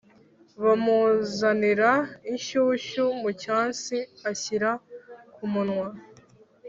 [0.63, 1.91] bamuzanira
[2.31, 3.97] inshyushyu mucyansi
[4.31, 4.69] ashyira
[5.35, 5.87] kumunwa